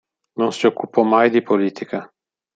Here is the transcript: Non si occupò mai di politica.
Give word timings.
Non 0.39 0.51
si 0.51 0.65
occupò 0.65 1.03
mai 1.03 1.29
di 1.29 1.43
politica. 1.43 2.11